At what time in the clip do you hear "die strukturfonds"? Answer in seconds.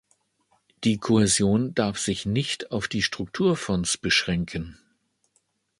2.87-3.97